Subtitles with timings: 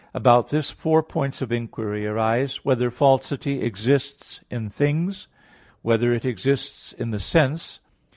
[0.15, 5.25] About this four points of inquiry arise: (1) Whether falsity exists in things?
[5.25, 5.29] (2)
[5.83, 7.81] Whether it exists in the sense?